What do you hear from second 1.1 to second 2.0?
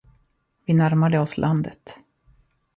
oss landet.